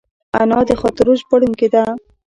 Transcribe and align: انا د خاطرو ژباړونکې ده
انا 0.41 0.59
د 0.69 0.71
خاطرو 0.81 1.13
ژباړونکې 1.19 1.67
ده 1.73 1.83